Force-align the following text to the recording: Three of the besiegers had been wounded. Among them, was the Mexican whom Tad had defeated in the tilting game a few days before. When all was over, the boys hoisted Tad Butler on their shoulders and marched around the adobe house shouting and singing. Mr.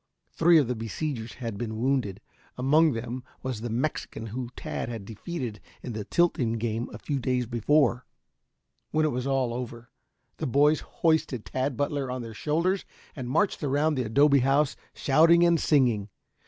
Three 0.31 0.57
of 0.57 0.67
the 0.67 0.73
besiegers 0.73 1.33
had 1.33 1.59
been 1.59 1.77
wounded. 1.77 2.21
Among 2.57 2.93
them, 2.93 3.23
was 3.43 3.61
the 3.61 3.69
Mexican 3.69 4.25
whom 4.25 4.49
Tad 4.55 4.89
had 4.89 5.05
defeated 5.05 5.59
in 5.83 5.93
the 5.93 6.03
tilting 6.05 6.53
game 6.53 6.89
a 6.91 6.97
few 6.97 7.19
days 7.19 7.45
before. 7.45 8.07
When 8.89 9.05
all 9.05 9.11
was 9.11 9.27
over, 9.27 9.91
the 10.37 10.47
boys 10.47 10.79
hoisted 10.79 11.45
Tad 11.45 11.77
Butler 11.77 12.09
on 12.09 12.23
their 12.23 12.33
shoulders 12.33 12.83
and 13.15 13.29
marched 13.29 13.61
around 13.63 13.93
the 13.93 14.05
adobe 14.05 14.39
house 14.39 14.75
shouting 14.95 15.45
and 15.45 15.59
singing. 15.59 16.05
Mr. 16.05 16.09